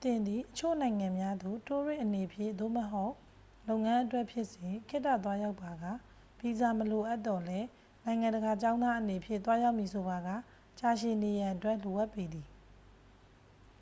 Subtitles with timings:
[0.00, 3.12] သင်သည် အချို့နိုင်ငံများသို့ တိုးရစ်အနေဖြင့် သို့မဟုတ်
[3.68, 5.84] လုပ်ငန်းအတွက် ဖြစ်စေ ခေတ္တသွားရောက်ပါက
[6.38, 7.66] ဗီဇာမလိုအပ်သော်လည်း
[8.04, 10.28] နိုင်ငံတကာကျောင်းသားအနေဖြင့် သွားရောက်မည်ဆိုပါက
[10.78, 12.48] ကြာရှည်နေရန်အတွက် လိုအပ်ပေသည်